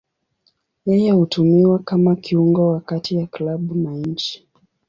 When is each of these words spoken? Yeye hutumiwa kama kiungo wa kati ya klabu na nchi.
Yeye 0.85 1.11
hutumiwa 1.11 1.79
kama 1.79 2.15
kiungo 2.15 2.67
wa 2.67 2.81
kati 2.81 3.15
ya 3.15 3.27
klabu 3.27 3.75
na 3.75 3.91
nchi. 3.93 4.47